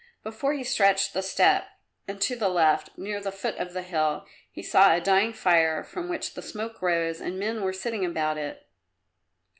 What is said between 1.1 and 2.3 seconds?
the steppe and